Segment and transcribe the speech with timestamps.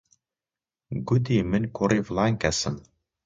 [1.07, 2.75] گوتی من کوڕی فڵان کەسم.